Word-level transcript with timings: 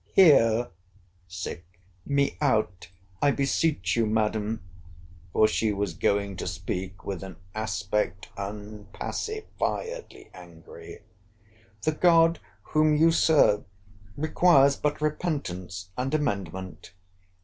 Hear 0.15 0.69
me 2.07 2.35
out, 2.41 2.89
I 3.21 3.29
beseech 3.29 3.95
you, 3.95 4.07
Madam; 4.07 4.63
for 5.31 5.47
she 5.47 5.71
was 5.73 5.93
going 5.93 6.37
to 6.37 6.47
speak 6.47 7.05
with 7.05 7.21
an 7.23 7.35
aspect 7.53 8.27
unpacifiedly 8.35 10.31
angry: 10.33 11.03
the 11.83 11.91
God, 11.91 12.39
whom 12.73 12.95
you 12.95 13.11
serve, 13.11 13.63
requires 14.17 14.75
but 14.75 15.01
repentance 15.01 15.89
and 15.95 16.11
amendment. 16.15 16.93